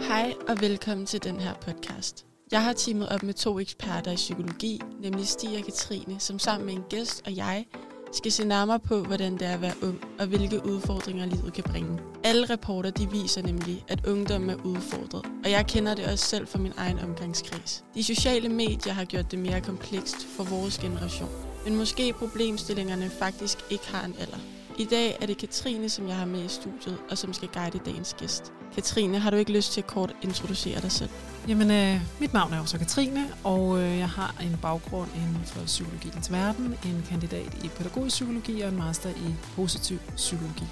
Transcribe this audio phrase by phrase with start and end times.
[0.00, 2.26] Hej og velkommen til den her podcast.
[2.52, 6.66] Jeg har teamet op med to eksperter i psykologi, nemlig Stig og Katrine, som sammen
[6.66, 7.66] med en gæst og jeg
[8.12, 11.64] skal se nærmere på, hvordan det er at være ung, og hvilke udfordringer livet kan
[11.64, 11.98] bringe.
[12.24, 16.46] Alle rapporter de viser nemlig, at ungdom er udfordret, og jeg kender det også selv
[16.46, 17.84] fra min egen omgangskreds.
[17.94, 21.30] De sociale medier har gjort det mere komplekst for vores generation,
[21.64, 24.38] men måske problemstillingerne faktisk ikke har en alder.
[24.78, 27.80] I dag er det Katrine, som jeg har med i studiet, og som skal guide
[27.86, 28.52] dagens gæst.
[28.74, 31.10] Katrine, har du ikke lyst til at kort introducere dig selv?
[31.48, 35.44] Jamen, øh, mit navn er jo så Katrine, og øh, jeg har en baggrund inden
[35.44, 40.64] for psykologiens verden, en kandidat i pædagogisk psykologi og en master i positiv psykologi.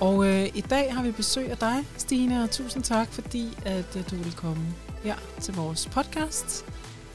[0.00, 3.96] Og øh, i dag har vi besøg af dig, Stine, og tusind tak, fordi at
[3.96, 4.62] øh, du vil komme
[5.02, 6.64] her til vores podcast.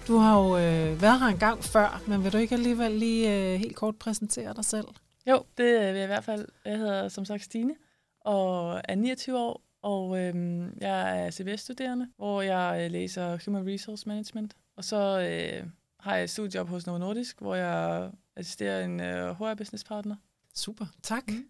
[0.07, 3.53] Du har jo øh, været her en gang før, men vil du ikke alligevel lige
[3.53, 4.85] øh, helt kort præsentere dig selv?
[5.27, 6.47] Jo, det vil jeg i hvert fald.
[6.65, 7.75] Jeg hedder som sagt Stine,
[8.19, 14.07] og er 29 år, og øhm, jeg er CBS-studerende, hvor jeg øh, læser Human Resource
[14.07, 14.55] Management.
[14.75, 19.29] Og så øh, har jeg et studiejob hos Novo Nordisk, hvor jeg assisterer en øh,
[19.29, 20.15] HR-business-partner.
[20.55, 21.27] Super, tak.
[21.27, 21.45] Mm.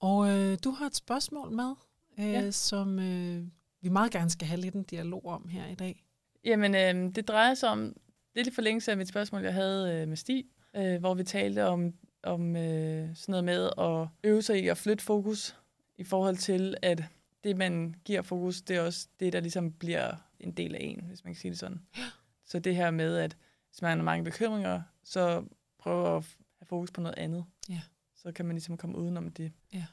[0.00, 1.74] Og øh, du har et spørgsmål med,
[2.18, 2.50] øh, ja.
[2.50, 3.44] som øh,
[3.80, 6.04] vi meget gerne skal have lidt en dialog om her i dag.
[6.44, 7.96] Jamen, øh, det drejer sig om,
[8.34, 10.44] lidt i forlængelse af mit spørgsmål, jeg havde øh, med Stig,
[10.76, 14.78] øh, hvor vi talte om, om øh, sådan noget med at øve sig i at
[14.78, 15.56] flytte fokus
[15.98, 17.02] i forhold til, at
[17.44, 21.04] det, man giver fokus, det er også det, der ligesom bliver en del af en,
[21.08, 21.80] hvis man kan sige det sådan.
[21.96, 22.02] Ja.
[22.44, 23.36] Så det her med, at
[23.70, 25.44] hvis man har mange bekymringer, så
[25.78, 26.24] prøv at
[26.58, 27.44] have fokus på noget andet.
[27.68, 27.80] Ja.
[28.16, 29.52] Så kan man ligesom komme udenom det.
[29.74, 29.84] Ja.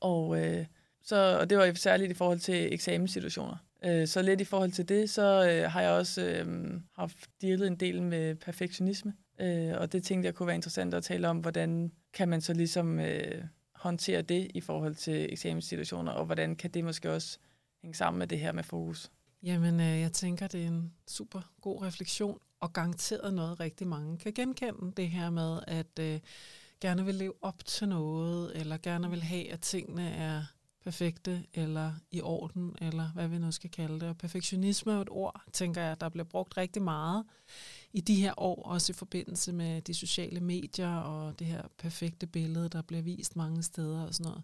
[0.00, 0.66] Og, øh,
[1.02, 3.56] så, og det var særligt i forhold til eksamenssituationer.
[3.84, 7.66] Øh, så lidt i forhold til det, så øh, har jeg også øh, haft dealet
[7.66, 9.14] en del med perfektionisme.
[9.38, 12.52] Øh, og det tænkte jeg kunne være interessant at tale om, hvordan kan man så
[12.52, 17.38] ligesom øh, håndtere det i forhold til eksamenssituationer, og hvordan kan det måske også
[17.82, 19.10] hænge sammen med det her med fokus?
[19.42, 24.18] Jamen, øh, jeg tænker, det er en super god refleksion, og garanteret noget rigtig mange
[24.18, 26.20] kan genkende det her med, at øh,
[26.80, 30.44] gerne vil leve op til noget, eller gerne vil have, at tingene er
[30.86, 34.08] perfekte, eller i orden, eller hvad vi nu skal kalde det.
[34.08, 37.24] Og perfektionisme er et ord, tænker jeg, der bliver brugt rigtig meget
[37.92, 42.26] i de her år, også i forbindelse med de sociale medier og det her perfekte
[42.26, 44.42] billede, der bliver vist mange steder og sådan noget.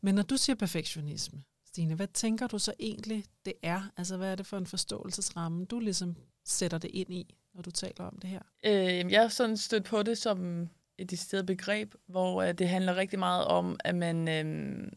[0.00, 3.82] Men når du siger perfektionisme, Stine, hvad tænker du så egentlig, det er?
[3.96, 7.70] Altså, hvad er det for en forståelsesramme, du ligesom sætter det ind i, når du
[7.70, 8.42] taler om det her?
[8.64, 10.68] Øh, jeg har sådan stødt på det som
[10.98, 14.92] et decideret begreb, hvor øh, det handler rigtig meget om, at man øh,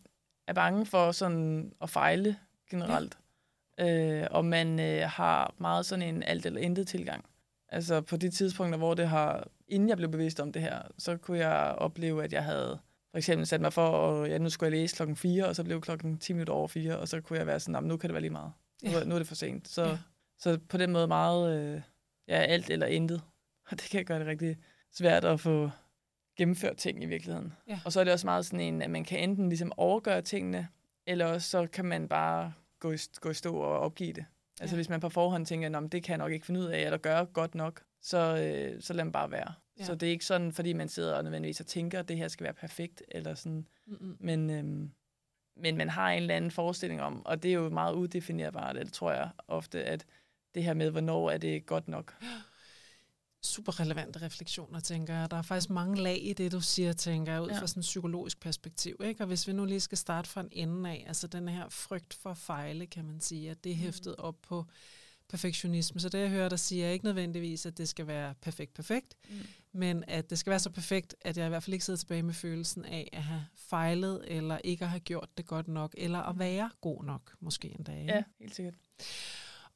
[0.47, 2.37] er bange for sådan at fejle
[2.69, 3.17] generelt.
[3.77, 4.21] Ja.
[4.21, 7.25] Øh, og man øh, har meget sådan en alt eller intet tilgang.
[7.69, 11.17] Altså på de tidspunkter, hvor det har, inden jeg blev bevidst om det her, så
[11.17, 12.79] kunne jeg opleve, at jeg havde
[13.11, 15.63] for eksempel sat mig for, at ja, nu skulle jeg læse klokken 4, og så
[15.63, 18.13] blev klokken 10 minutter over 4, og så kunne jeg være sådan, nu kan det
[18.13, 18.51] være lige meget.
[18.83, 19.03] Nu, ja.
[19.03, 19.67] nu er det for sent.
[19.67, 19.97] Så, ja.
[20.37, 21.81] så på den måde meget, øh,
[22.27, 23.21] ja, alt eller intet.
[23.69, 24.57] Og det kan gøre det rigtig
[24.91, 25.69] svært at få
[26.37, 27.53] gennemført ting i virkeligheden.
[27.67, 27.79] Ja.
[27.85, 30.67] Og så er det også meget sådan en, at man kan enten ligesom overgøre tingene,
[31.05, 34.25] eller også så kan man bare gå i, gå i stå og opgive det.
[34.61, 34.77] Altså ja.
[34.77, 36.97] hvis man på forhånd tænker, at det kan jeg nok ikke finde ud af, eller
[36.97, 39.53] gøre godt nok, så, øh, så lad dem bare være.
[39.79, 39.83] Ja.
[39.83, 42.27] Så det er ikke sådan, fordi man sidder og nødvendigvis og tænker, at det her
[42.27, 43.67] skal være perfekt, eller sådan.
[44.19, 44.91] Men, øhm,
[45.57, 48.93] men man har en eller anden forestilling om, og det er jo meget udefinerbart, det
[48.93, 50.05] tror jeg ofte, at
[50.55, 52.15] det her med, hvornår er det godt nok.
[53.47, 55.31] Super relevante refleksioner, tænker jeg.
[55.31, 57.59] Der er faktisk mange lag i det, du siger, tænker jeg, ud ja.
[57.59, 58.95] fra sådan et psykologisk perspektiv.
[59.03, 59.23] Ikke?
[59.23, 62.13] Og hvis vi nu lige skal starte fra en ende af, altså den her frygt
[62.13, 63.81] for at fejle, kan man sige, at det er mm.
[63.81, 64.65] hæftet op på
[65.29, 66.01] perfektionisme.
[66.01, 69.15] Så det, jeg hører dig sige, er ikke nødvendigvis, at det skal være perfekt, perfekt,
[69.29, 69.35] mm.
[69.71, 72.23] men at det skal være så perfekt, at jeg i hvert fald ikke sidder tilbage
[72.23, 76.19] med følelsen af at have fejlet, eller ikke at have gjort det godt nok, eller
[76.19, 78.05] at være god nok, måske en dag.
[78.07, 78.75] Ja, helt sikkert.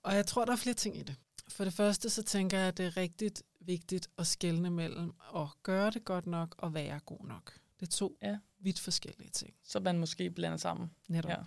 [0.04, 1.16] Og jeg tror, der er flere ting i det.
[1.48, 3.32] For det første, så tænker jeg, at det er rigtig
[3.66, 7.54] vigtigt at skelne mellem at gøre det godt nok og være god nok.
[7.80, 8.38] Det er to ja.
[8.60, 9.54] vidt forskellige ting.
[9.64, 10.92] Så man måske blander sammen.
[11.08, 11.30] Netop.
[11.32, 11.38] Ja.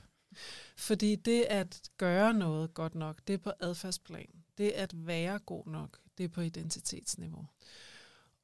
[0.76, 4.44] Fordi det at gøre noget godt nok, det er på adfærdsplan.
[4.58, 7.46] Det at være god nok, det er på identitetsniveau.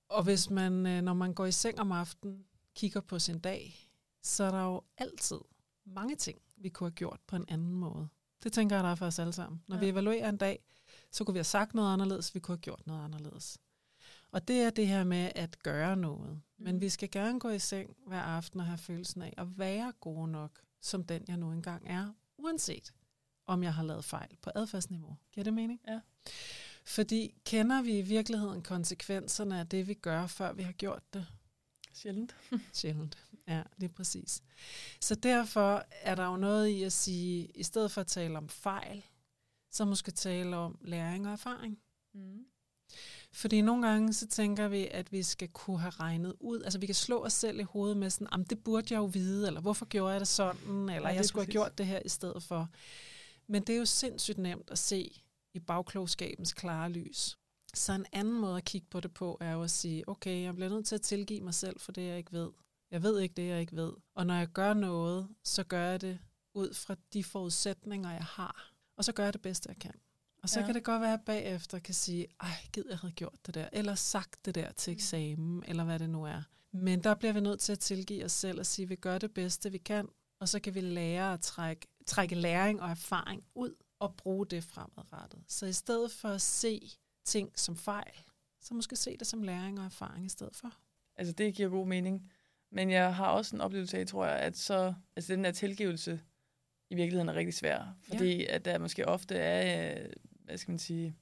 [0.09, 3.91] Og hvis man, øh, når man går i seng om aftenen, kigger på sin dag,
[4.23, 5.39] så er der jo altid
[5.85, 8.09] mange ting, vi kunne have gjort på en anden måde.
[8.43, 9.63] Det tænker jeg, der er for os alle sammen.
[9.67, 9.81] Når ja.
[9.81, 10.65] vi evaluerer en dag,
[11.11, 13.59] så kunne vi have sagt noget anderledes, vi kunne have gjort noget anderledes.
[14.33, 16.41] Og det er det her med at gøre noget.
[16.59, 16.81] Men mm.
[16.81, 20.29] vi skal gerne gå i seng hver aften og have følelsen af at være gode
[20.31, 22.93] nok som den, jeg nu engang er, uanset
[23.47, 25.17] om jeg har lavet fejl på adfærdsniveau.
[25.33, 25.81] Giver det mening?
[25.89, 26.01] Ja.
[26.85, 31.27] Fordi kender vi i virkeligheden konsekvenserne af det, vi gør, før vi har gjort det?
[31.93, 32.37] Sjældent.
[32.73, 33.19] Sjældent.
[33.49, 34.43] Ja, det er præcis.
[35.01, 38.49] Så derfor er der jo noget i at sige, i stedet for at tale om
[38.49, 39.05] fejl,
[39.71, 41.79] så måske tale om læring og erfaring.
[42.15, 42.45] Mm.
[43.33, 46.87] Fordi nogle gange så tænker vi, at vi skal kunne have regnet ud, altså vi
[46.87, 49.87] kan slå os selv i hovedet med sådan, det burde jeg jo vide, eller hvorfor
[49.87, 51.55] gjorde jeg det sådan, eller Ja, det jeg skulle præcis.
[51.55, 52.69] have gjort det her i stedet for.
[53.47, 55.21] Men det er jo sindssygt nemt at se
[55.55, 57.39] i bagklogskabens klare lys.
[57.75, 60.55] Så en anden måde at kigge på det på, er jo at sige, okay, jeg
[60.55, 62.51] bliver nødt til at tilgive mig selv for det, jeg ikke ved.
[62.91, 63.93] Jeg ved ikke det, jeg ikke ved.
[64.15, 66.19] Og når jeg gør noget, så gør jeg det
[66.55, 68.70] ud fra de forudsætninger, jeg har.
[69.01, 69.95] Og så gør jeg det bedste, jeg kan.
[70.43, 70.67] Og så Ja.
[70.67, 73.55] kan det godt være, at jeg bagefter kan sige, ej, gid jeg havde gjort det
[73.55, 74.95] der, eller sagt det der til Mm.
[74.95, 76.43] eksamen, eller hvad det nu er.
[76.73, 79.35] Men der bliver vi nødt til at tilgive os selv og sige, vi gør det
[79.35, 80.09] bedste, vi kan,
[80.41, 84.65] og så kan vi lære at trække, trække læring og erfaring ud og bruge det
[84.65, 85.45] fremadrettet.
[85.49, 86.91] Så i stedet for at se
[87.25, 88.13] ting som fejl,
[88.61, 90.73] så måske se det som læring og erfaring i stedet for.
[91.17, 92.31] Altså, det giver god mening.
[92.73, 96.21] Men jeg har også en oplevelse af, tror jeg, at så, altså den der tilgivelse
[96.91, 97.97] i virkeligheden er rigtig svær.
[98.03, 98.55] Fordi ja.
[98.55, 100.07] at der måske ofte er, øh,
[100.45, 101.17] hvad skal man sige,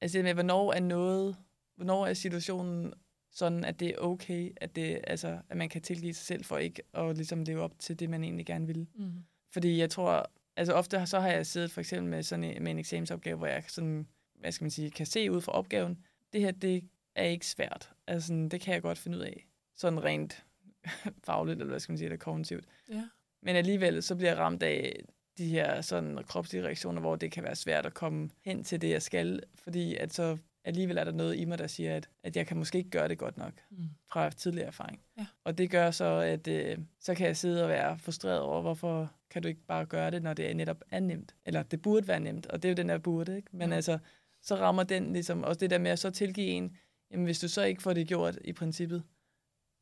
[0.00, 1.36] altså med, hvornår er noget,
[1.76, 2.94] hvornår er situationen
[3.30, 6.58] sådan, at det er okay, at, det, altså, at man kan tilgive sig selv for
[6.58, 8.86] ikke at ligesom leve op til det, man egentlig gerne vil.
[8.94, 9.12] Mm.
[9.52, 12.70] Fordi jeg tror, altså ofte så har jeg siddet for eksempel med sådan en, med
[12.70, 15.98] en eksamensopgave, hvor jeg sådan, hvad skal man sige, kan se ud fra opgaven,
[16.32, 16.84] det her, det
[17.14, 17.90] er ikke svært.
[18.06, 19.46] Altså det kan jeg godt finde ud af.
[19.74, 20.44] Sådan rent
[21.26, 22.64] fagligt, eller hvad skal man sige, eller kognitivt.
[22.88, 23.08] Ja.
[23.42, 25.04] Men alligevel, så bliver jeg ramt af
[25.38, 28.90] de her sådan kropslige reaktioner, hvor det kan være svært at komme hen til det,
[28.90, 32.36] jeg skal, fordi at så alligevel er der noget i mig, der siger, at, at
[32.36, 33.76] jeg kan måske ikke gøre det godt nok Mm.
[34.12, 35.00] fra tidligere erfaring.
[35.18, 35.26] Ja.
[35.44, 39.12] Og det gør så, at øh, så kan jeg sidde og være frustreret over, hvorfor
[39.30, 41.34] kan du ikke bare gøre det, når det netop er nemt?
[41.46, 43.48] Eller det burde være nemt, og det er jo den der burde, ikke?
[43.52, 43.74] Men Ja.
[43.76, 43.98] altså,
[44.42, 46.76] så rammer den ligesom, også det der med at så tilgive en,
[47.10, 49.02] jamen hvis du så ikke får det gjort i princippet,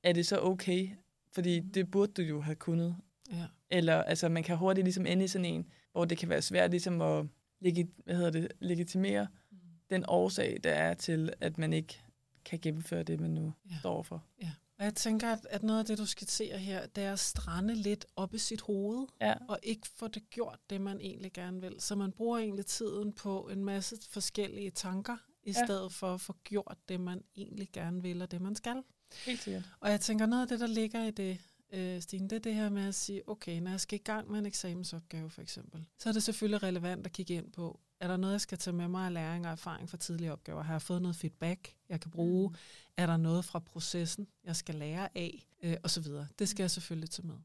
[0.02, 0.88] er det så okay?
[1.32, 2.96] Fordi det burde du jo have kunnet.
[3.30, 3.46] Ja.
[3.70, 6.70] Eller altså, man kan hurtigt ligesom ende i sådan en, hvor det kan være svært
[6.70, 7.26] ligesom at
[7.60, 9.56] legit, hvad hedder det, legitimere Mm.
[9.90, 12.00] den årsag, der er til, at man ikke
[12.44, 13.76] kan gennemføre det, man nu Ja.
[13.80, 14.24] står for.
[14.42, 14.50] Ja.
[14.78, 17.74] Og jeg tænker, at, at noget af det, du skitserer her, det er at strande
[17.74, 21.60] lidt op i sit hoved, Ja, og ikke få det gjort, det man egentlig gerne
[21.60, 21.74] vil.
[21.78, 25.64] Så man bruger egentlig tiden på en masse forskellige tanker, i Ja.
[25.66, 28.82] stedet for at få gjort det, man egentlig gerne vil, og det, man skal.
[29.26, 29.62] helt sikkert.
[29.80, 31.38] Og jeg tænker, noget af det, der ligger i det,
[31.72, 34.30] øh, Stine, det er det her med at sige, okay, når jeg skal i gang
[34.30, 38.08] med en eksamensopgave for eksempel, så er det selvfølgelig relevant at kigge ind på, er
[38.08, 40.62] der noget, jeg skal tage med mig af læring og erfaring fra tidligere opgaver?
[40.62, 42.48] Har jeg fået noget feedback, jeg kan bruge?
[42.48, 42.56] Mm.
[42.96, 45.46] Er der noget fra processen, jeg skal lære af?
[45.62, 46.26] Øh, og så videre.
[46.38, 47.36] Det skal jeg selvfølgelig tage med.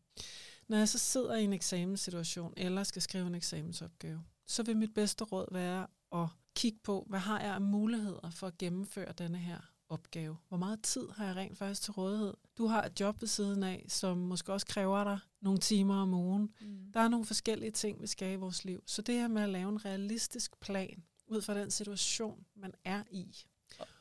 [0.68, 4.94] Når jeg så sidder i en eksamenssituation, eller skal skrive en eksamensopgave, så vil mit
[4.94, 9.38] bedste råd være at kigge på, hvad har jeg af muligheder for at gennemføre denne
[9.38, 10.38] her opgave?
[10.48, 12.33] Hvor meget tid har jeg rent faktisk til rådighed?
[12.57, 16.13] Du har et job ved siden af, som måske også kræver dig nogle timer om
[16.13, 16.49] ugen.
[16.61, 16.91] Mm.
[16.93, 18.83] Der er nogle forskellige ting, vi skal i vores liv.
[18.85, 23.03] Så det her med at lave en realistisk plan, ud fra den situation, man er
[23.11, 23.35] i.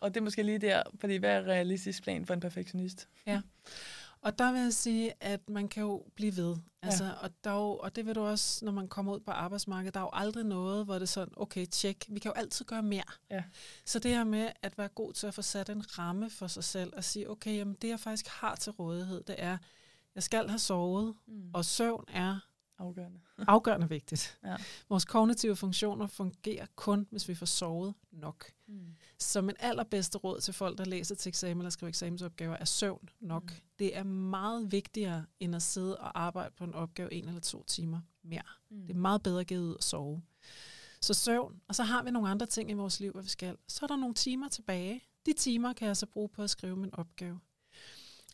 [0.01, 3.09] Og- det er måske lige der, fordi hvad er realistisk plan for en perfektionist?
[4.25, 6.57] Og der vil jeg sige, at man kan jo blive ved.
[6.83, 7.11] Altså, ja.
[7.13, 9.95] og, der er jo, og det vil du også, når man kommer ud på arbejdsmarkedet,
[9.95, 12.65] der er jo aldrig noget, hvor det er sådan, okay, tjek, vi kan jo altid
[12.65, 13.05] gøre mere.
[13.31, 13.43] Ja.
[13.85, 16.65] Så det her med at være god til at få sat en ramme for sig
[16.65, 19.59] selv, og sige, okay, jamen, det jeg faktisk har til rådighed, det er,
[20.15, 21.51] jeg skal have sovet, Mm.
[21.55, 22.39] og søvn er
[22.79, 23.21] Afgørende.
[23.39, 24.39] afgørende vigtigt.
[24.45, 24.57] Ja.
[24.89, 28.53] Vores kognitive funktioner fungerer kun, hvis vi får sovet nok.
[28.67, 28.95] Mm.
[29.19, 33.09] Så min allerbedste råd til folk, der læser til eksamen eller skriver eksamensopgaver, er søvn
[33.21, 33.45] nok.
[33.45, 33.61] Mm.
[33.79, 37.65] Det er meget vigtigere, end at sidde og arbejde på en opgave en eller to
[37.67, 38.43] timer mere.
[38.71, 38.87] Mm.
[38.87, 40.23] Det er meget bedre at give ud at sove.
[41.01, 43.57] Så søvn, og så har vi nogle andre ting i vores liv, hvad vi skal.
[43.69, 45.03] Så er der nogle timer tilbage.
[45.27, 47.41] De timer kan jeg så bruge på at skrive min opgave.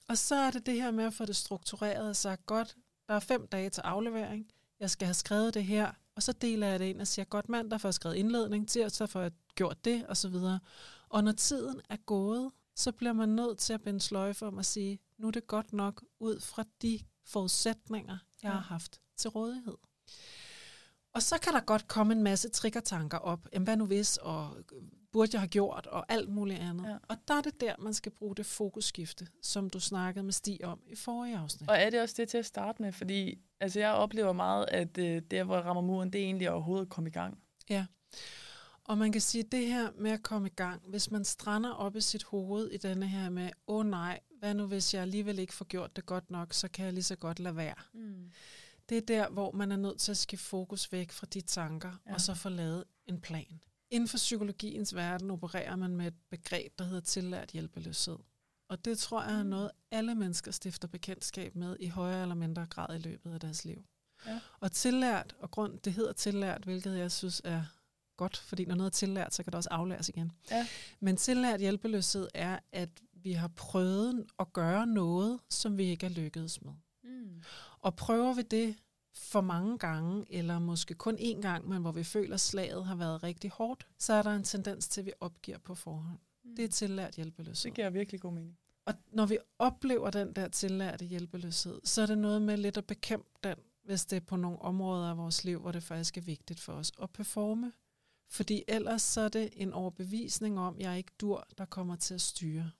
[0.08, 2.76] Og så er det det her med at få det struktureret og sagt, godt,
[3.10, 4.46] der er fem dage til aflevering.
[4.80, 7.48] Jeg skal have skrevet det her, og så deler jeg det ind og siger, godt
[7.48, 10.60] mandag får jeg skrevet indledning, tirsdag får jeg gjort det, og så videre.
[11.08, 14.66] Og når tiden er gået, så bliver man nødt til at binde sløjfe om at
[14.66, 18.50] sige, nu er det godt nok ud fra de forudsætninger, jeg Ja.
[18.54, 19.76] har haft til rådighed.
[21.14, 23.48] Og så kan der godt komme en masse triggertanker op.
[23.52, 24.56] Jamen, hvad nu hvis, og
[25.12, 26.88] burde jeg have gjort, og alt muligt andet.
[26.90, 26.96] Ja.
[27.08, 30.64] Og der er det der, man skal bruge det fokusskifte, som du snakkede med Stig
[30.64, 31.70] om i forrige afsnit.
[31.70, 32.92] Og er det også det til at starte med?
[32.92, 36.50] Fordi altså, jeg oplever meget, at øh, der, hvor jeg rammer muren, det er egentlig
[36.50, 37.38] overhovedet at komme i gang.
[38.84, 41.70] Og man kan sige, at det her med at komme i gang, hvis man strander
[41.72, 45.02] op i sit hoved i denne her med, åh oh, nej, hvad nu hvis jeg
[45.02, 47.74] alligevel ikke får gjort det godt nok, så kan jeg lige så godt lade være.
[47.94, 48.30] Mm.
[48.88, 51.88] Det er der, hvor man er nødt til at skifte fokus væk fra de tanker,
[51.88, 51.94] Ja.
[52.10, 52.14] ja.
[52.14, 53.60] og så få lavet en plan.
[53.90, 58.16] Inden for psykologiens verden opererer man med et begreb, der hedder tillært hjælpeløshed.
[58.68, 62.66] Og det tror jeg er noget, alle mennesker stifter bekendtskab med i højere eller mindre
[62.66, 63.84] grad i løbet af deres liv.
[64.26, 64.40] Ja.
[64.60, 67.64] Og tillært, og grund, det hedder tillært, hvilket jeg synes er
[68.16, 70.32] godt, fordi når noget er tillært, så kan det også aflæres igen.
[70.50, 70.66] Ja.
[71.00, 76.10] Men tillært hjælpeløshed er, at vi har prøvet at gøre noget, som vi ikke er
[76.10, 76.72] lykkedes med.
[77.04, 77.42] Mm.
[77.78, 78.76] Og prøver vi det
[79.14, 82.94] for mange gange, eller måske kun én gang, men hvor vi føler, at slaget har
[82.94, 86.18] været rigtig hårdt, så er der en tendens til, at vi opgiver på forhånd.
[86.56, 87.70] Det er tillært hjælpeløshed.
[87.70, 88.58] Det giver virkelig god mening.
[88.86, 92.86] Og når vi oplever den der tillærte hjælpeløshed, så er det noget med lidt at
[92.86, 96.22] bekæmpe den, hvis det er på nogle områder af vores liv, hvor det faktisk er
[96.22, 97.72] vigtigt for os at performe.
[98.28, 101.96] Fordi ellers så er det en overbevisning om, at jeg er ikke dur, der kommer
[101.96, 102.70] til at styre.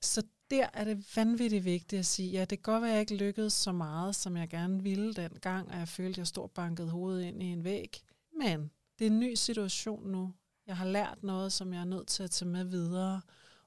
[0.00, 3.00] Så der er det vanvittigt vigtigt at sige, ja, det kan godt være, at jeg
[3.00, 6.48] ikke lykkedes så meget, som jeg gerne ville dengang, og jeg følte, at jeg stod
[6.48, 8.00] banket hovedet ind i en væg.
[8.38, 10.34] Men det er en ny situation nu.
[10.66, 13.20] Jeg har lært noget, som jeg er nødt til at tage med videre,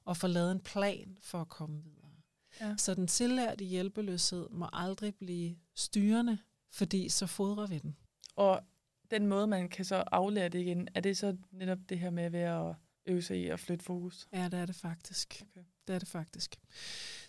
[0.04, 2.10] og få lavet en plan for at komme videre.
[2.60, 2.76] Ja.
[2.76, 6.38] Så den tillærte hjælpeløshed må aldrig blive styrende,
[6.72, 7.96] fordi så fodrer vi den.
[8.36, 8.60] Og
[9.10, 12.22] den måde, man kan så aflære det igen, er det så netop det her med
[12.22, 12.76] at være at
[13.06, 14.26] øve sig i at flytte fokus?
[14.32, 15.42] Ja, det er det faktisk.
[15.50, 15.64] Okay.
[15.86, 16.56] Det er det faktisk.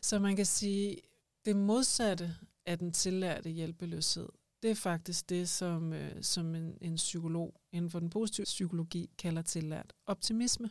[0.01, 0.97] Så man kan sige,
[1.45, 2.35] det modsatte
[2.65, 4.29] af den tillærte hjælpeløshed,
[4.63, 9.09] det er faktisk det, som, øh, som en, en psykolog inden for den positive psykologi
[9.17, 10.69] kalder tillært optimisme.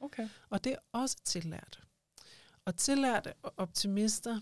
[0.00, 0.28] Okay.
[0.50, 1.82] Og det er også tillært.
[2.64, 4.40] Og tillærte optimister,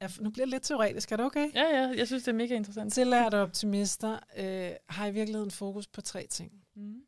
[0.00, 1.52] er, nu bliver det lidt teoretisk, er det okay?
[1.54, 2.92] Ja, ja, jeg synes, det er mega interessant.
[2.92, 6.52] Tillærte optimister øh, har i virkeligheden fokus på tre ting.
[6.74, 7.02] Mm.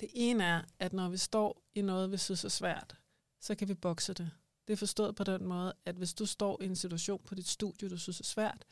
[0.00, 2.96] Det ene er, at når vi står i noget, vi synes er svært,
[3.42, 4.30] så kan vi bokse det.
[4.66, 7.48] Det er forstået på den måde, at hvis du står i en situation på dit
[7.48, 8.64] studie, du synes er svært,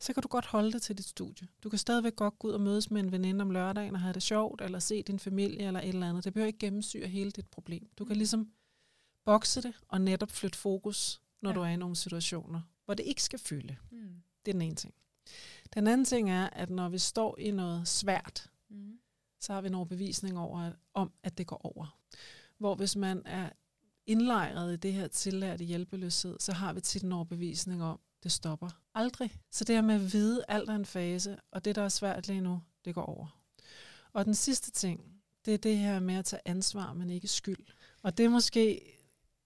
[0.00, 1.48] så kan du godt holde det til dit studie.
[1.62, 4.12] Du kan stadigvæk godt gå ud og mødes med en veninde om lørdagen og have
[4.12, 6.24] det sjovt, eller se din familie eller et eller andet.
[6.24, 7.90] Det behøver ikke gennemsyre hele dit problem.
[7.98, 8.52] Du kan ligesom
[9.24, 11.54] bokse det og netop flytte fokus, når ja.
[11.54, 13.76] du er i nogle situationer, hvor det ikke skal fylde.
[13.90, 14.22] Mm.
[14.44, 14.94] Det er den ene ting.
[15.74, 18.98] Den anden ting er, at når vi står i noget svært, Mm.
[19.40, 21.98] så har vi en overbevisning over, om, at det går over.
[22.58, 23.50] Hvor hvis man er
[24.08, 28.68] indlejret i det her tillærte hjælpeløshed, så har vi tit en overbevisning om, det stopper
[28.94, 29.30] aldrig.
[29.50, 32.28] Så det her med at vide, alt er en fase, og det, der er svært
[32.28, 33.26] lige nu, det går over.
[34.12, 35.00] Og den sidste ting,
[35.44, 37.66] det er det her med at tage ansvar, men ikke skyld.
[38.02, 38.94] Og det er måske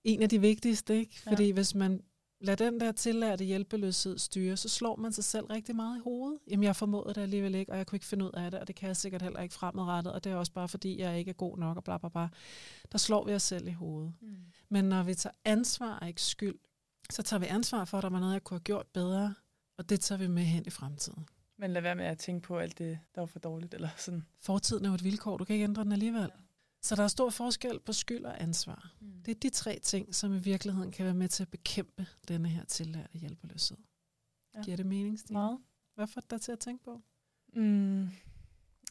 [0.04, 1.23] en af de vigtigste, ikke?
[1.26, 1.31] Ja.
[1.31, 2.02] Fordi hvis man
[2.43, 6.39] lader den der tillærte hjælpeløshed styre, så slår man sig selv rigtig meget i hovedet.
[6.51, 8.69] Jamen, jeg formåede det alligevel ikke, og jeg kunne ikke finde ud af det, og
[8.69, 11.29] det kan jeg sikkert heller ikke fremadrettet, og det er også bare fordi, jeg ikke
[11.29, 12.29] er god nok, og bla bla bla.
[12.93, 14.13] Der slår vi os selv i hovedet.
[14.21, 14.37] Mm.
[14.69, 16.59] Men når vi tager ansvar og ikke skyld,
[17.11, 19.35] så tager vi ansvar for, at der var noget, jeg kunne have gjort bedre,
[19.79, 21.27] og det tager vi med hen i fremtiden.
[21.59, 23.75] Men lad være med at tænke på alt det, der var for dårligt.
[23.75, 24.27] Eller sådan.
[24.41, 26.31] Fortiden er jo et vilkår, du kan ikke ændre den alligevel.
[26.83, 28.93] Så der er stor forskel på skyld og ansvar.
[29.01, 29.23] Mm.
[29.25, 32.49] Det er de tre ting, som i virkeligheden kan være med til at bekæmpe denne
[32.49, 33.77] her tillærte hjælpeløshed.
[34.55, 34.62] Ja.
[34.62, 35.39] Giver det mening, Stine?
[35.39, 35.59] Meget.
[35.95, 37.01] Hvad får dig til at tænke på?
[37.55, 38.09] Mm.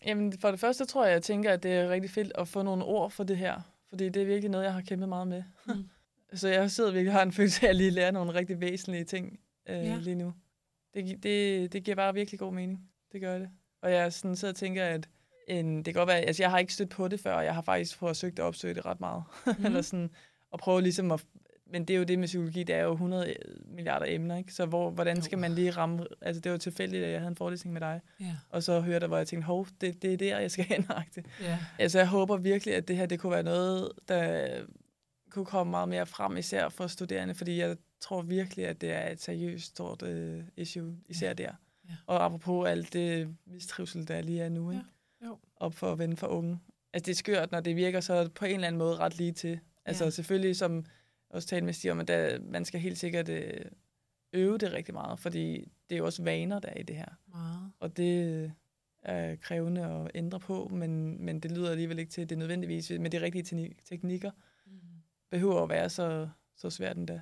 [0.06, 2.62] Jamen, for det første tror jeg, jeg tænker, at det er rigtig fedt at få
[2.64, 3.62] nogle ord for det her.
[3.90, 5.44] Fordi det er virkelig noget, jeg har kæmpet meget med.
[5.68, 5.90] Mm.
[6.34, 9.04] Så jeg sidder virkelig og har en følelse af at lige lære nogle rigtig væsentlige
[9.04, 9.98] ting øh, Ja.
[9.98, 10.34] lige nu.
[10.94, 12.90] Det, det, det giver bare virkelig god mening.
[13.12, 13.50] Det gør det.
[13.82, 15.10] Og jeg sådan sidder og tænker, at
[15.48, 17.56] en, det kan godt være, altså jeg har ikke stødt på det før, og jeg
[17.56, 19.24] har faktisk forsøgt at opsøge det ret meget.
[19.46, 19.52] Mm.
[19.66, 20.10] Eller sådan,
[20.54, 21.24] at prøve ligesom at,
[21.72, 24.54] men det er jo det med psykologi, det er jo 100 milliarder emner, ikke?
[24.54, 27.36] Så hvor, hvordan skal man lige ramme, altså det var tilfældigt, at jeg havde en
[27.36, 28.36] forelæsning med dig, Ja.
[28.50, 30.88] og så hørte jeg, hvor jeg tænkte, hov, det, det er der, jeg skal hen.
[31.42, 31.60] ja.
[31.80, 34.50] Altså jeg håber virkelig, at det her, det kunne være noget, der
[35.30, 39.10] kunne komme meget mere frem, især for studerende, fordi jeg tror virkelig, at det er
[39.12, 41.34] et seriøst stort øh, issue, især Ja.
[41.34, 41.52] der.
[41.90, 41.94] Ja.
[42.08, 44.84] Og apropos alt det mistrivsel, der lige er nu, ikke?
[44.84, 44.90] Jo.
[45.62, 46.60] Op for at vende for unge.
[46.94, 49.32] Altså det er skørt, når det virker så på en eller anden måde ret lige
[49.32, 49.60] til.
[49.86, 50.10] Altså Ja.
[50.10, 50.86] selvfølgelig, som
[51.30, 53.66] også talte med Stig om, at der, man skal helt sikkert øh,
[54.34, 57.06] øve det rigtig meget, fordi det er jo også vaner, der er i det her.
[57.28, 57.72] Meget.
[57.80, 58.52] Og det
[59.04, 62.90] er krævende at ændre på, men, men det lyder alligevel ikke til, at det nødvendigvis
[63.00, 64.32] med de rigtige tekni- teknikker
[64.66, 64.72] Mm.
[65.32, 67.22] behøver at være så, så svært endda.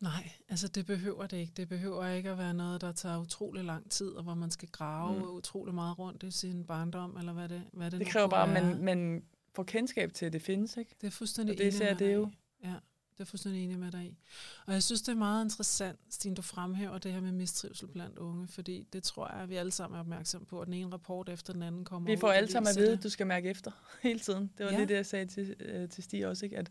[0.00, 1.52] Nej, altså det behøver det ikke.
[1.56, 4.68] Det behøver ikke at være noget, der tager utrolig lang tid, og hvor man skal
[4.68, 5.30] grave mm.
[5.30, 8.64] Utrolig meget rundt i sin barndom, eller hvad det, hvad det Det kræver bare, at
[8.64, 9.22] man, man
[9.54, 10.94] får kendskab til, at det findes, ikke?
[11.00, 12.30] Det er fuldstændig Og det med det jo.
[12.64, 12.74] Ja,
[13.18, 14.18] det er fuldstændig enig med dig i.
[14.66, 18.18] Og jeg synes, det er meget interessant, Stine, du fremhæver det her med mistrivsel blandt
[18.18, 20.92] unge, fordi det tror jeg, at vi alle sammen er opmærksom på, at den ene
[20.92, 23.08] rapport efter den anden kommer Vi ud, får der alle sammen at vide, at du
[23.08, 23.70] skal mærke efter
[24.02, 24.52] hele tiden.
[24.58, 24.80] Det var ja.
[24.80, 26.58] det, jeg sagde til, øh, til Stig også, ikke?
[26.58, 26.70] at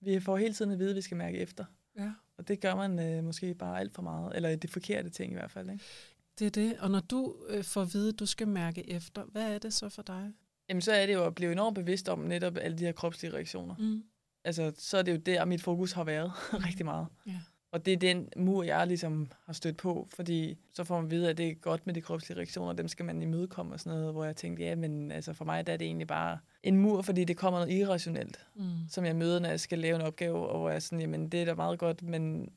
[0.00, 1.64] vi får hele tiden at vide, at vi skal mærke efter.
[1.98, 2.12] Ja.
[2.38, 5.34] Og det gør man øh, måske bare alt for meget, eller det forkerte ting i
[5.34, 5.70] hvert fald.
[5.70, 5.84] Ikke?
[6.38, 6.78] Det er det.
[6.78, 9.74] Og når du øh, får at vide, at du skal mærke efter, hvad er det
[9.74, 10.32] så for dig?
[10.68, 13.32] Jamen så er det jo at blive enormt bevidst om netop alle de her kropslige
[13.34, 13.74] reaktioner.
[13.78, 14.02] Mm.
[14.44, 16.32] altså, så er det jo der, mit fokus har været
[16.66, 17.06] rigtig meget.
[17.26, 17.40] Ja.
[17.76, 21.30] Og det er den mur, jeg ligesom har stødt på, fordi så får man vide,
[21.30, 24.12] at det er godt med de kropslige reaktioner, dem skal man imødekomme og sådan noget,
[24.14, 27.02] hvor jeg tænkte, ja, men altså for mig der er det egentlig bare en mur,
[27.02, 28.62] fordi det kommer noget irrationelt, Mm.
[28.90, 31.28] som jeg møder, når jeg skal lave en opgave, og hvor jeg er sådan, jamen
[31.28, 32.48] det er da meget godt, men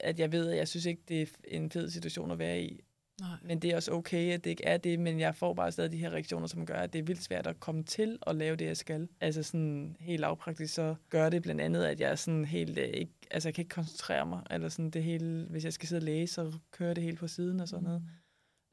[0.00, 2.80] at jeg ved, at jeg synes ikke, det er en fed situation at være i.
[3.20, 3.36] Nej.
[3.42, 5.92] Men det er også okay, at det ikke er det, men jeg får bare stadig
[5.92, 8.56] de her reaktioner, som gør, at det er vildt svært at komme til at lave
[8.56, 9.08] det, jeg skal.
[9.20, 13.12] Altså sådan helt lavpraktisk, så gør det blandt andet, at jeg sådan helt, øh, ikke,
[13.30, 16.04] altså jeg kan ikke koncentrere mig, eller sådan det hele, hvis jeg skal sidde og
[16.04, 18.02] læse, så kører det helt på siden og sådan noget.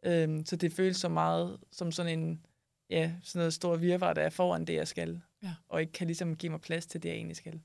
[0.03, 0.09] Mm.
[0.09, 2.41] Øhm, så det føles så meget som sådan en,
[2.89, 5.21] ja, sådan noget stor virvar, der er foran det, jeg skal.
[5.43, 5.53] Ja.
[5.69, 7.61] Og ikke kan ligesom give mig plads til det, jeg egentlig skal.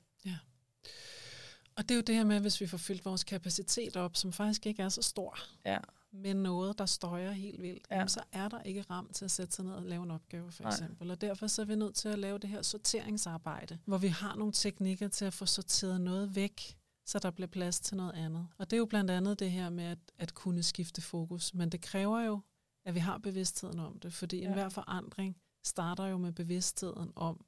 [1.75, 4.33] Og det er jo det her med, hvis vi får fyldt vores kapacitet op, som
[4.33, 5.77] faktisk ikke er så stor, Ja.
[6.13, 8.07] Med noget, der støjer helt vildt, Ja.
[8.07, 10.63] så er der ikke ram til at sætte sig ned og lave en opgave, for
[10.63, 10.71] Nej.
[10.71, 11.11] eksempel.
[11.11, 14.35] Og derfor så er vi nødt til at lave det her sorteringsarbejde, hvor vi har
[14.35, 18.47] nogle teknikker til at få sorteret noget væk, så der bliver plads til noget andet.
[18.57, 21.53] Og det er jo blandt andet det her med at, at kunne skifte fokus.
[21.53, 22.39] Men det kræver jo,
[22.85, 24.47] at vi har bevidstheden om det, fordi ja.
[24.47, 27.45] enhver forandring starter jo med bevidstheden om,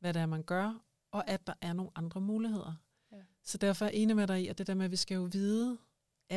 [0.00, 0.82] hvad det er, man gør,
[1.12, 2.74] og at der er nogle andre muligheder.
[3.12, 3.16] Ja.
[3.42, 5.14] Så derfor er jeg enig med dig i, at det der med, at vi skal
[5.14, 5.78] jo vide,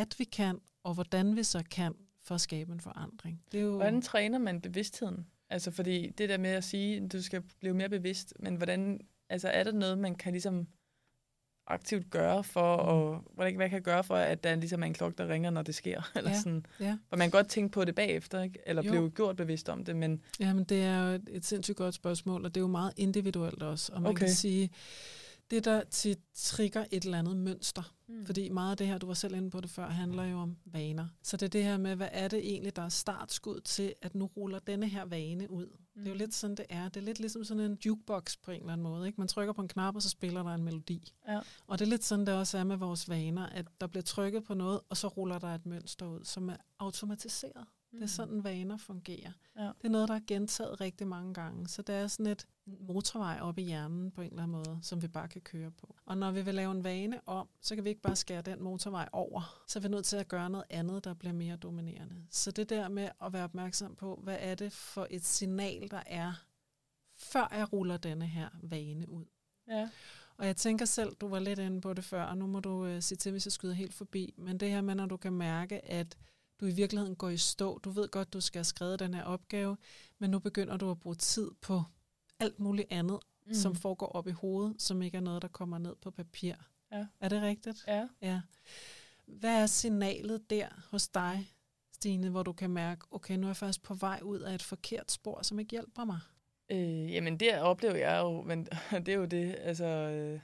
[0.01, 3.41] at vi kan, og hvordan vi så kan, for at skabe en forandring.
[3.51, 3.75] Det er jo...
[3.75, 5.27] Hvordan træner man bevidstheden?
[5.49, 8.99] Altså fordi det der med at sige, at du skal blive mere bevidst, men hvordan,
[9.29, 10.67] altså er der noget, man kan ligesom
[11.69, 15.17] aktivt gøre for, og hvordan, hvad kan gøre for, at der ligesom er en klokke,
[15.17, 16.01] der ringer, når det sker?
[16.17, 16.37] Eller Ja.
[16.37, 16.65] sådan.
[16.79, 16.97] Ja.
[17.09, 18.59] For man kan godt tænke på det bagefter, ikke?
[18.65, 18.91] eller Jo.
[18.91, 22.45] blive gjort bevidst om det, men Jamen, det er jo et, et sindssygt godt spørgsmål,
[22.45, 23.93] og det er jo meget individuelt også.
[23.93, 24.19] Og man Okay.
[24.19, 24.69] kan sige,
[25.49, 28.25] det der tit trigger et eller andet mønster, mm.
[28.25, 30.57] fordi meget af det her, du var selv inde på det før, handler jo om
[30.65, 31.07] vaner.
[31.23, 34.15] Så det er det her med, hvad er det egentlig, der er startskud til, at
[34.15, 35.65] nu ruller denne her vane ud.
[35.65, 36.01] Mm.
[36.01, 36.89] Det er jo lidt sådan, det er.
[36.89, 39.07] Det er lidt ligesom sådan en jukebox på en eller anden måde.
[39.07, 39.21] Ikke?
[39.21, 41.13] Man trykker på en knap, og så spiller der en melodi.
[41.27, 41.39] Ja.
[41.67, 44.43] Og det er lidt sådan, det også er med vores vaner, at der bliver trykket
[44.43, 47.65] på noget, og så ruller der et mønster ud, som er automatiseret.
[47.91, 49.31] Det er sådan, vaner fungerer.
[49.55, 49.61] Mm.
[49.61, 49.67] Ja.
[49.67, 51.67] Det er noget, der er gentaget rigtig mange gange.
[51.67, 55.01] Så det er sådan et motorvej op i hjernen på en eller anden måde, som
[55.01, 55.95] vi bare kan køre på.
[56.05, 58.63] Og når vi vil lave en vane om, så kan vi ikke bare skære den
[58.63, 59.63] motorvej over.
[59.67, 62.15] Så er vi nødt til at gøre noget andet, der bliver mere dominerende.
[62.29, 66.03] Så det der med at være opmærksom på, hvad er det for et signal, der
[66.05, 66.33] er,
[67.15, 69.25] før jeg ruller denne her vane ud.
[69.67, 69.89] Ja.
[70.37, 72.85] Og jeg tænker selv, du var lidt inde på det før, og nu må du
[72.85, 74.33] øh, sige til, hvis jeg skyder helt forbi.
[74.37, 76.17] Men det her med, når du kan mærke, at
[76.59, 77.77] du i virkeligheden går i stå.
[77.77, 79.77] Du ved godt, du skal have skrevet den her opgave,
[80.19, 81.83] men nu begynder du at bruge tid på
[82.39, 83.53] alt muligt andet, mm.
[83.53, 86.53] som foregår op i hovedet, som ikke er noget, der kommer ned på papir.
[86.91, 87.05] Ja.
[87.19, 87.83] Er det rigtigt?
[87.87, 88.07] Ja.
[88.21, 88.41] ja.
[89.25, 91.51] Hvad er signalet der hos dig,
[91.93, 94.63] Stine, hvor du kan mærke, okay, nu er jeg faktisk på vej ud af et
[94.63, 96.19] forkert spor, som ikke hjælper mig?
[96.69, 98.67] Øh, jamen, det oplever jeg jo, men
[99.05, 100.39] det er jo det, altså, øh,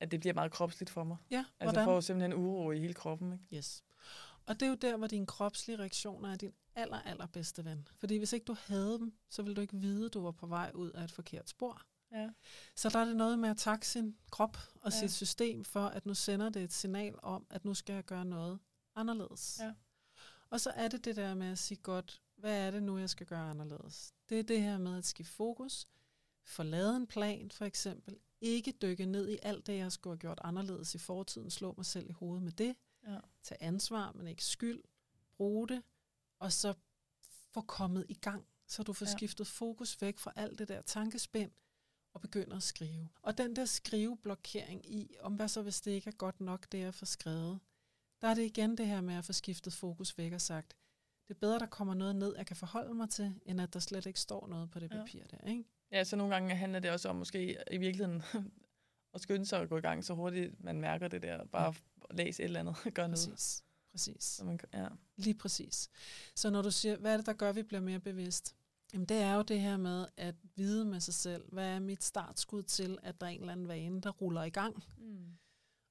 [0.00, 1.16] at det bliver meget kropsligt for mig.
[1.30, 1.78] Ja, Altså, hvordan?
[1.78, 3.56] jeg får simpelthen uro i hele kroppen, ikke?
[3.56, 3.84] Yes.
[4.46, 7.88] Og det er jo der, hvor dine kropslige reaktioner er din aller, aller bedste ven.
[7.98, 10.46] Fordi hvis ikke du havde dem, så ville du ikke vide, at du var på
[10.46, 11.82] vej ud af et forkert spor.
[12.12, 12.30] Ja.
[12.76, 14.98] Så der er det noget med at takke sin krop og Ja.
[14.98, 18.24] sit system for, at nu sender det et signal om, at nu skal jeg gøre
[18.24, 18.58] noget
[18.94, 19.58] anderledes.
[19.62, 19.72] Ja.
[20.50, 23.10] Og så er det det der med at sige godt, hvad er det nu, jeg
[23.10, 24.14] skal gøre anderledes?
[24.28, 25.86] Det er det her med at skifte fokus,
[26.44, 30.18] få lavet en plan for eksempel, ikke dykke ned i alt det, jeg skulle have
[30.20, 32.76] gjort anderledes i fortiden, slå mig selv i hovedet med det,
[33.06, 33.18] Ja.
[33.42, 34.82] tage ansvar, men ikke skyld,
[35.36, 35.82] bruge det,
[36.38, 36.74] og så
[37.54, 39.12] få kommet i gang, så du får Ja.
[39.12, 41.50] skiftet fokus væk fra alt det der tankespind,
[42.12, 43.08] og begynder at skrive.
[43.22, 46.78] Og den der skriveblokering i, om hvad så hvis det ikke er godt nok, det
[46.78, 47.60] jeg får skrevet,
[48.20, 50.76] der er det igen det her med at få skiftet fokus væk og sagt,
[51.28, 53.80] det er bedre, der kommer noget ned, jeg kan forholde mig til, end at der
[53.80, 54.96] slet ikke står noget på det Ja.
[54.96, 55.64] papir der, ikke?
[55.90, 58.22] Ja, så nogle gange handler det også om måske i virkeligheden
[59.14, 61.44] at skynde sig at gå i gang så hurtigt, man mærker det der.
[61.44, 61.74] Bare
[62.10, 63.28] læse et eller andet, gør noget.
[63.30, 63.62] Præcis.
[63.90, 64.24] Præcis.
[64.24, 64.88] Så man, ja.
[65.16, 65.90] Lige præcis.
[66.34, 68.54] Så når du siger, hvad er det, der gør, at vi bliver mere bevidst?
[68.92, 72.04] Jamen det er jo det her med at vide med sig selv, hvad er mit
[72.04, 74.84] startskud til, at der er en eller anden vane, der ruller i gang.
[74.98, 75.36] Mm.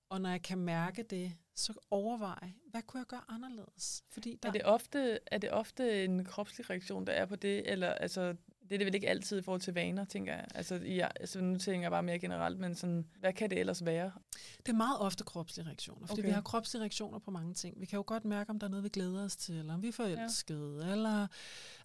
[0.10, 4.04] Og når jeg kan mærke det, så overvej, hvad kunne jeg gøre anderledes?
[4.10, 7.71] Fordi der, Er, det ofte, er det ofte en kropslig reaktion, der er på det?
[7.71, 8.36] Eller altså,
[8.69, 10.45] det er det vel ikke altid i forhold til vaner, tænker jeg.
[10.56, 13.86] Altså, i, altså nu tænker jeg bare mere generelt, men sådan, hvad kan det ellers
[13.86, 14.12] være?
[14.58, 16.30] det er meget ofte kropslige reaktioner, fordi Okay.
[16.30, 17.80] vi har kropslige reaktioner på mange ting.
[17.82, 19.82] Vi kan jo godt mærke, om der er noget, vi glæder os til, eller om
[19.82, 20.91] vi er forelskede, ja.
[20.91, 21.28] eller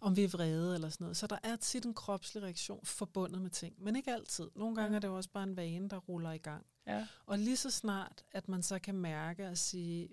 [0.00, 1.16] om vi er vrede, eller sådan noget.
[1.16, 4.50] Så der er tit en kropslig reaktion forbundet med ting, men ikke altid.
[4.56, 4.96] Nogle gange Ja.
[4.96, 6.66] er det jo også bare en vane, der ruller i gang.
[6.86, 7.06] Ja.
[7.26, 10.08] Og lige så snart, at man så kan mærke og sige,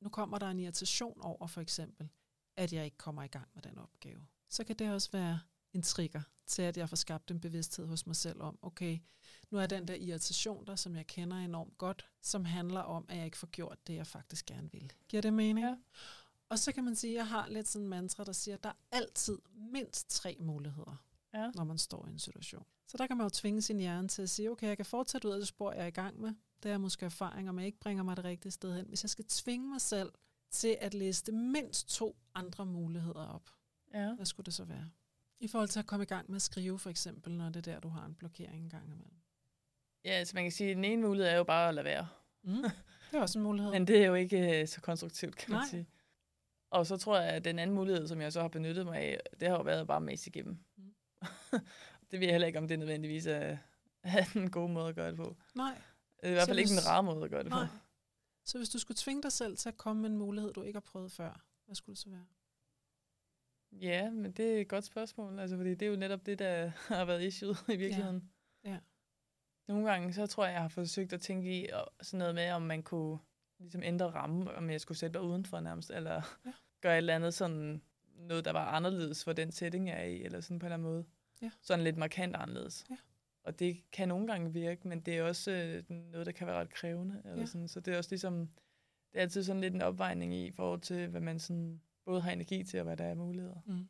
[0.00, 2.08] nu kommer der en irritation over for eksempel,
[2.56, 5.40] at jeg ikke kommer i gang med den opgave, så kan det også være
[5.72, 8.98] en trigger til, at jeg får skabt en bevidsthed hos mig selv om, okay,
[9.50, 13.16] nu er den der irritation der, som jeg kender enormt godt, som handler om, at
[13.16, 14.92] jeg ikke får gjort det, jeg faktisk gerne vil.
[15.08, 15.66] Giver det mening?
[15.66, 15.76] Ja.
[16.48, 18.62] Og så kan man sige, at jeg har lidt sådan en mantra, der siger, at
[18.64, 21.04] der er altid mindst tre muligheder,
[21.34, 21.50] Ja.
[21.54, 22.64] når man står i en situation.
[22.88, 25.28] Så der kan man jo tvinge sin hjerne til at sige, okay, jeg kan fortsætte
[25.28, 26.34] ud af det spor, jeg er i gang med.
[26.62, 28.86] Det er måske erfaringer, men ikke bringer mig det rigtige sted hen.
[28.86, 30.12] Hvis jeg skal tvinge mig selv
[30.50, 33.50] til at liste mindst to andre muligheder op,
[33.94, 34.14] Ja.
[34.14, 34.90] hvad skulle det så være?
[35.42, 37.72] I forhold til at komme i gang med at skrive, for eksempel, når det er
[37.72, 39.12] der, du har en blokering en gang imellem.
[40.04, 42.08] ja, altså man kan sige, at den ene mulighed er jo bare at lade være.
[42.42, 42.62] Mm.
[43.10, 43.72] Det er også en mulighed.
[43.76, 45.68] Men det er jo ikke øh, så konstruktivt, kan man Nej.
[45.68, 45.86] sige.
[46.70, 49.20] Og så tror jeg, at den anden mulighed, som jeg så har benyttet mig af,
[49.40, 50.58] det har jo været bare at mase igennem.
[50.76, 50.94] Mm.
[52.10, 53.56] det ved jeg heller ikke, om det nødvendigvis er,
[54.02, 55.36] er den gode måde at gøre det på.
[55.54, 55.80] Nej.
[56.20, 57.66] Det er i hvert fald ikke hvis- den rare måde at gøre det Nej.
[57.66, 57.72] på.
[58.44, 60.76] Så hvis du skulle tvinge dig selv til at komme med en mulighed, du ikke
[60.76, 62.24] har prøvet før, hvad skulle det så være?
[63.80, 66.66] Ja, men det er et godt spørgsmål, altså, fordi det er jo netop det, der
[66.96, 68.30] har været issue i virkeligheden.
[68.64, 68.78] Ja.
[69.68, 72.50] Nogle gange, så tror jeg, jeg har forsøgt at tænke i og sådan noget med,
[72.50, 73.18] om man kunne
[73.58, 76.20] ligesom ændre ramme, om jeg skulle sætte mig udenfor nærmest, eller Ja.
[76.46, 76.52] ja.
[76.82, 77.82] gøre et eller andet sådan,
[78.16, 80.74] noget, der var anderledes for den setting, jeg er i, eller sådan på en eller
[80.76, 81.04] anden måde.
[81.42, 81.50] Ja.
[81.62, 82.86] Sådan lidt markant anderledes.
[82.90, 82.96] Ja.
[83.44, 86.56] Og det kan nogle gange virke, men det er også øh, noget, der kan være
[86.60, 87.22] ret krævende.
[87.24, 87.46] Eller Ja.
[87.46, 87.68] sådan.
[87.68, 88.38] Så det er også ligesom,
[89.12, 92.30] det er altid sådan lidt en opvejning i forhold til, hvad man sådan både har
[92.30, 93.60] energi til, og hvad der er muligheder.
[93.66, 93.88] Mm.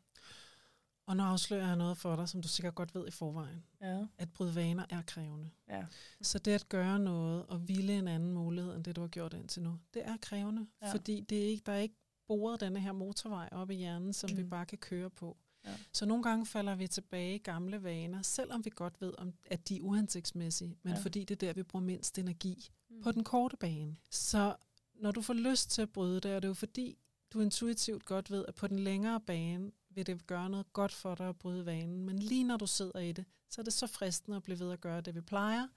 [1.07, 3.64] Og nu afslører jeg noget for dig, som du sikkert godt ved i forvejen.
[3.81, 4.05] Ja.
[4.18, 5.51] At bryde vaner er krævende.
[5.68, 5.85] Ja.
[6.22, 9.35] Så det at gøre noget og ville en anden mulighed, end det du har gjort
[9.35, 10.66] indtil nu, det er krævende.
[10.83, 10.92] Ja.
[10.92, 11.96] Fordi det er ikke, der er ikke
[12.27, 14.37] boret denne her motorvej op i hjernen, som mm.
[14.37, 15.37] vi bare kan køre på.
[15.64, 15.70] Ja.
[15.92, 19.68] Så nogle gange falder vi tilbage i gamle vaner, selvom vi godt ved, om, at
[19.68, 20.92] de er uhensigtsmæssige, men.
[20.92, 20.98] Ja.
[21.01, 23.03] fordi det er der, vi bruger mindst energi Mm.
[23.03, 23.96] på den korte bane.
[24.11, 24.57] Så
[24.94, 26.98] når du får lyst til at bryde det, er det jo fordi,
[27.33, 31.14] du intuitivt godt ved, at på den længere bane vil det gøre noget godt for
[31.14, 32.05] dig at bryde vanen.
[32.05, 34.73] Men lige når du sidder i det, så er det så fristende at blive ved
[34.73, 35.68] at gøre det, vi plejer,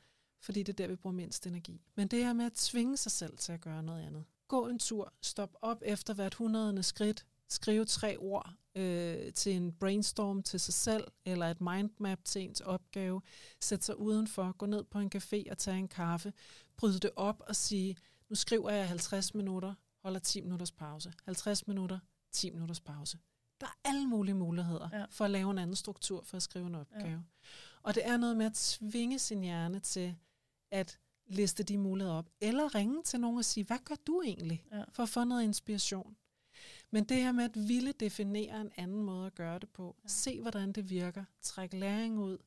[0.42, 1.82] fordi det er der, vi bruger mindst energi.
[1.96, 4.26] Men det her med at tvinge sig selv til at gøre noget andet.
[4.48, 9.72] Gå en tur, stop op efter hvert hundredende skridt, skrive tre ord øh, til en
[9.72, 13.22] brainstorm til sig selv, eller et mindmap til ens opgave,
[13.62, 16.34] sæt sig udenfor, gå ned på en café og tage en kaffe,
[16.78, 17.98] bryde det op og sige,
[18.30, 19.74] nu skriver jeg 50 minutter,
[20.06, 21.14] holder 10 minutters pause.
[21.26, 22.00] 50 minutter,
[22.32, 23.18] 10 minutters pause.
[23.62, 25.06] Der er alle mulige muligheder ja.
[25.10, 27.10] For at lave en anden struktur for at skrive en opgave.
[27.10, 27.20] Ja.
[27.84, 30.16] Og det er noget med at tvinge sin hjerne til
[30.72, 34.66] at liste de muligheder op, eller ringe til nogen og sige, hvad gør du egentlig,
[34.72, 34.84] Ja.
[34.92, 36.16] for at få noget inspiration.
[36.92, 40.08] Men det her med at ville definere en anden måde at gøre det på, ja.
[40.08, 42.38] se hvordan det virker, træk læring ud,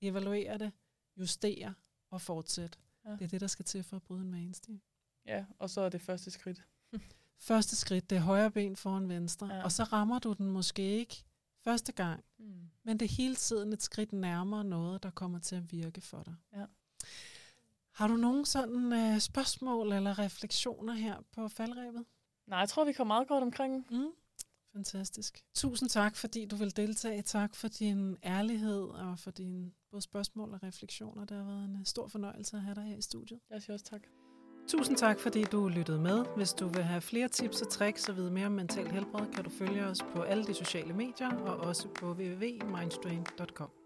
[0.00, 0.72] evaluere det,
[1.16, 1.74] justere
[2.10, 2.78] og fortsætte.
[3.04, 3.10] Ja.
[3.10, 4.80] Det er det, der skal til for at bryde en vanestil.
[5.26, 6.64] Ja, og så er det første skridt.
[7.48, 9.64] Første skridt, det er højre ben foran venstre, ja.
[9.64, 11.24] Og så rammer du den måske ikke
[11.64, 12.70] første gang, Mm.
[12.84, 16.22] men det er hele tiden et skridt nærmere noget, der kommer til at virke for
[16.22, 16.34] dig.
[16.56, 16.64] Ja.
[17.92, 22.04] Har du nogen sådan øh, spørgsmål eller refleksioner her på faldrebet?
[22.46, 23.86] Nej, jeg tror, vi kommer meget godt omkring.
[23.90, 24.06] Mm.
[24.72, 25.44] Fantastisk.
[25.54, 27.22] Tusind tak, fordi du vil deltage.
[27.22, 31.24] Tak for din ærlighed og for dine både spørgsmål og refleksioner.
[31.24, 33.40] Det har været en øh, stor fornøjelse at have dig her i studiet.
[33.50, 34.02] Jeg siger også tak.
[34.70, 36.24] Tusind tak, fordi du lyttede med.
[36.36, 39.44] Hvis du vil have flere tips og tricks og vide mere om mental helbred, kan
[39.44, 43.79] du følge os på alle de sociale medier og også på www.mindstrain.com.